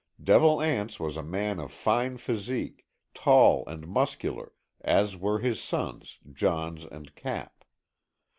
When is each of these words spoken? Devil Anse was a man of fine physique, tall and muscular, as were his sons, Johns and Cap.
Devil 0.19 0.63
Anse 0.63 0.99
was 0.99 1.15
a 1.15 1.21
man 1.21 1.59
of 1.59 1.71
fine 1.71 2.17
physique, 2.17 2.87
tall 3.13 3.63
and 3.67 3.87
muscular, 3.87 4.51
as 4.83 5.15
were 5.15 5.37
his 5.41 5.61
sons, 5.61 6.17
Johns 6.33 6.85
and 6.85 7.13
Cap. 7.13 7.63